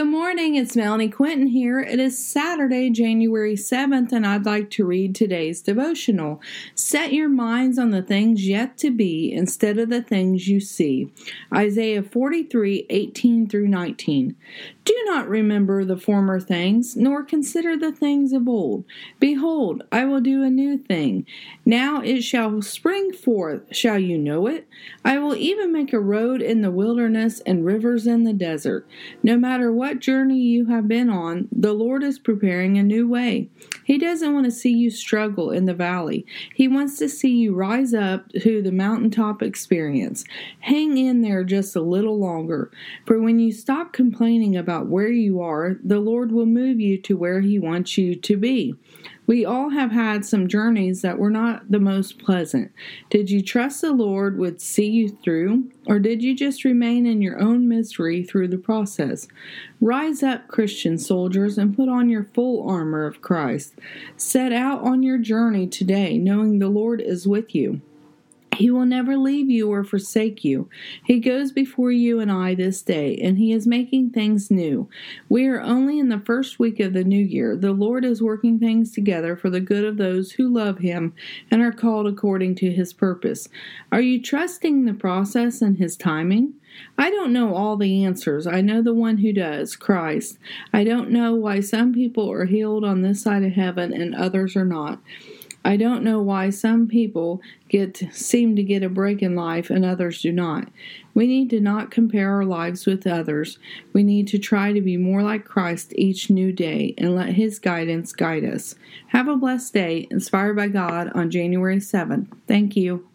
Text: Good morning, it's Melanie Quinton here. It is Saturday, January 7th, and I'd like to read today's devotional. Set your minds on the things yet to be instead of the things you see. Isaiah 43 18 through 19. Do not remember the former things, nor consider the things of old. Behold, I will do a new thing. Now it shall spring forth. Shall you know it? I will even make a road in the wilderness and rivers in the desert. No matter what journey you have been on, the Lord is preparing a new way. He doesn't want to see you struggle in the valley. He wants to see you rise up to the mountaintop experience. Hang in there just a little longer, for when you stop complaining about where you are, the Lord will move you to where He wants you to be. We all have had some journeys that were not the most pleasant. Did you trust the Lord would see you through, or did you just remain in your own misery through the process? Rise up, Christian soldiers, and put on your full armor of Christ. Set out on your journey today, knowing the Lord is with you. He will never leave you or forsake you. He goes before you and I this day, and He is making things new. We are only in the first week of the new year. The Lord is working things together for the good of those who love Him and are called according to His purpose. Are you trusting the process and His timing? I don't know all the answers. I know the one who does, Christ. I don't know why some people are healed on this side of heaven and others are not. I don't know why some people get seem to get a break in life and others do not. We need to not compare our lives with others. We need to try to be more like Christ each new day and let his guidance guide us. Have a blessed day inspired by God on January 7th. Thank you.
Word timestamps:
Good 0.00 0.06
morning, 0.06 0.54
it's 0.54 0.76
Melanie 0.76 1.10
Quinton 1.10 1.48
here. 1.48 1.78
It 1.78 2.00
is 2.00 2.26
Saturday, 2.26 2.88
January 2.88 3.54
7th, 3.54 4.12
and 4.12 4.26
I'd 4.26 4.46
like 4.46 4.70
to 4.70 4.86
read 4.86 5.14
today's 5.14 5.60
devotional. 5.60 6.40
Set 6.74 7.12
your 7.12 7.28
minds 7.28 7.78
on 7.78 7.90
the 7.90 8.00
things 8.00 8.48
yet 8.48 8.78
to 8.78 8.90
be 8.90 9.30
instead 9.30 9.78
of 9.78 9.90
the 9.90 10.00
things 10.00 10.48
you 10.48 10.58
see. 10.58 11.12
Isaiah 11.54 12.02
43 12.02 12.86
18 12.88 13.46
through 13.46 13.68
19. 13.68 14.36
Do 14.86 15.02
not 15.04 15.28
remember 15.28 15.84
the 15.84 15.98
former 15.98 16.40
things, 16.40 16.96
nor 16.96 17.22
consider 17.22 17.76
the 17.76 17.92
things 17.92 18.32
of 18.32 18.48
old. 18.48 18.84
Behold, 19.18 19.82
I 19.92 20.06
will 20.06 20.22
do 20.22 20.42
a 20.42 20.48
new 20.48 20.78
thing. 20.78 21.26
Now 21.66 22.00
it 22.00 22.22
shall 22.22 22.62
spring 22.62 23.12
forth. 23.12 23.76
Shall 23.76 23.98
you 23.98 24.16
know 24.16 24.46
it? 24.46 24.66
I 25.04 25.18
will 25.18 25.36
even 25.36 25.72
make 25.72 25.92
a 25.92 26.00
road 26.00 26.40
in 26.40 26.62
the 26.62 26.70
wilderness 26.70 27.40
and 27.40 27.66
rivers 27.66 28.06
in 28.06 28.24
the 28.24 28.32
desert. 28.32 28.86
No 29.22 29.36
matter 29.36 29.70
what 29.70 29.89
journey 29.98 30.38
you 30.38 30.66
have 30.66 30.86
been 30.86 31.10
on, 31.10 31.48
the 31.50 31.72
Lord 31.72 32.02
is 32.04 32.18
preparing 32.18 32.78
a 32.78 32.82
new 32.82 33.08
way. 33.08 33.48
He 33.84 33.98
doesn't 33.98 34.32
want 34.32 34.44
to 34.44 34.50
see 34.52 34.70
you 34.70 34.90
struggle 34.90 35.50
in 35.50 35.64
the 35.64 35.74
valley. 35.74 36.24
He 36.54 36.68
wants 36.68 36.98
to 36.98 37.08
see 37.08 37.30
you 37.30 37.54
rise 37.54 37.92
up 37.92 38.30
to 38.40 38.62
the 38.62 38.70
mountaintop 38.70 39.42
experience. 39.42 40.24
Hang 40.60 40.96
in 40.96 41.22
there 41.22 41.42
just 41.42 41.74
a 41.74 41.80
little 41.80 42.18
longer, 42.18 42.70
for 43.06 43.20
when 43.20 43.38
you 43.38 43.50
stop 43.50 43.92
complaining 43.92 44.56
about 44.56 44.86
where 44.86 45.10
you 45.10 45.40
are, 45.40 45.76
the 45.82 45.98
Lord 45.98 46.30
will 46.30 46.46
move 46.46 46.78
you 46.78 46.96
to 47.02 47.16
where 47.16 47.40
He 47.40 47.58
wants 47.58 47.98
you 47.98 48.14
to 48.14 48.36
be. 48.36 48.74
We 49.30 49.44
all 49.44 49.68
have 49.70 49.92
had 49.92 50.24
some 50.24 50.48
journeys 50.48 51.02
that 51.02 51.16
were 51.16 51.30
not 51.30 51.70
the 51.70 51.78
most 51.78 52.18
pleasant. 52.18 52.72
Did 53.10 53.30
you 53.30 53.42
trust 53.42 53.80
the 53.80 53.92
Lord 53.92 54.36
would 54.36 54.60
see 54.60 54.88
you 54.88 55.08
through, 55.08 55.70
or 55.86 56.00
did 56.00 56.20
you 56.20 56.34
just 56.34 56.64
remain 56.64 57.06
in 57.06 57.22
your 57.22 57.40
own 57.40 57.68
misery 57.68 58.24
through 58.24 58.48
the 58.48 58.58
process? 58.58 59.28
Rise 59.80 60.24
up, 60.24 60.48
Christian 60.48 60.98
soldiers, 60.98 61.58
and 61.58 61.76
put 61.76 61.88
on 61.88 62.08
your 62.08 62.24
full 62.24 62.68
armor 62.68 63.06
of 63.06 63.22
Christ. 63.22 63.74
Set 64.16 64.52
out 64.52 64.80
on 64.80 65.04
your 65.04 65.18
journey 65.18 65.68
today, 65.68 66.18
knowing 66.18 66.58
the 66.58 66.68
Lord 66.68 67.00
is 67.00 67.28
with 67.28 67.54
you. 67.54 67.82
He 68.60 68.70
will 68.70 68.84
never 68.84 69.16
leave 69.16 69.48
you 69.48 69.72
or 69.72 69.82
forsake 69.84 70.44
you. 70.44 70.68
He 71.02 71.18
goes 71.18 71.50
before 71.50 71.92
you 71.92 72.20
and 72.20 72.30
I 72.30 72.54
this 72.54 72.82
day, 72.82 73.16
and 73.16 73.38
He 73.38 73.52
is 73.52 73.66
making 73.66 74.10
things 74.10 74.50
new. 74.50 74.86
We 75.30 75.46
are 75.46 75.62
only 75.62 75.98
in 75.98 76.10
the 76.10 76.20
first 76.20 76.58
week 76.58 76.78
of 76.78 76.92
the 76.92 77.02
new 77.02 77.24
year. 77.24 77.56
The 77.56 77.72
Lord 77.72 78.04
is 78.04 78.22
working 78.22 78.58
things 78.58 78.92
together 78.92 79.34
for 79.34 79.48
the 79.48 79.60
good 79.60 79.86
of 79.86 79.96
those 79.96 80.32
who 80.32 80.46
love 80.46 80.80
Him 80.80 81.14
and 81.50 81.62
are 81.62 81.72
called 81.72 82.06
according 82.06 82.56
to 82.56 82.70
His 82.70 82.92
purpose. 82.92 83.48
Are 83.90 84.02
you 84.02 84.20
trusting 84.20 84.84
the 84.84 84.92
process 84.92 85.62
and 85.62 85.78
His 85.78 85.96
timing? 85.96 86.52
I 86.98 87.08
don't 87.08 87.32
know 87.32 87.54
all 87.54 87.78
the 87.78 88.04
answers. 88.04 88.46
I 88.46 88.60
know 88.60 88.82
the 88.82 88.92
one 88.92 89.16
who 89.16 89.32
does, 89.32 89.74
Christ. 89.74 90.38
I 90.70 90.84
don't 90.84 91.10
know 91.10 91.34
why 91.34 91.60
some 91.60 91.94
people 91.94 92.30
are 92.30 92.44
healed 92.44 92.84
on 92.84 93.00
this 93.00 93.22
side 93.22 93.42
of 93.42 93.52
heaven 93.52 93.94
and 93.94 94.14
others 94.14 94.54
are 94.54 94.66
not. 94.66 95.00
I 95.64 95.76
don't 95.76 96.02
know 96.02 96.22
why 96.22 96.50
some 96.50 96.88
people 96.88 97.42
get 97.68 98.02
seem 98.12 98.56
to 98.56 98.62
get 98.62 98.82
a 98.82 98.88
break 98.88 99.22
in 99.22 99.34
life 99.34 99.68
and 99.68 99.84
others 99.84 100.22
do 100.22 100.32
not. 100.32 100.68
We 101.12 101.26
need 101.26 101.50
to 101.50 101.60
not 101.60 101.90
compare 101.90 102.30
our 102.30 102.44
lives 102.44 102.86
with 102.86 103.06
others. 103.06 103.58
We 103.92 104.02
need 104.02 104.26
to 104.28 104.38
try 104.38 104.72
to 104.72 104.80
be 104.80 104.96
more 104.96 105.22
like 105.22 105.44
Christ 105.44 105.92
each 105.96 106.30
new 106.30 106.52
day 106.52 106.94
and 106.96 107.14
let 107.14 107.34
his 107.34 107.58
guidance 107.58 108.12
guide 108.12 108.44
us. 108.44 108.74
Have 109.08 109.28
a 109.28 109.36
blessed 109.36 109.74
day 109.74 110.08
inspired 110.10 110.56
by 110.56 110.68
God 110.68 111.10
on 111.14 111.30
January 111.30 111.78
7th. 111.78 112.28
Thank 112.46 112.76
you. 112.76 113.09